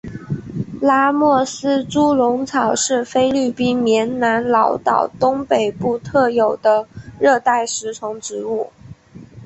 [0.81, 6.87] 拉莫斯猪笼草是菲律宾棉兰老岛东北部特有的
[7.19, 8.71] 热带食虫植物。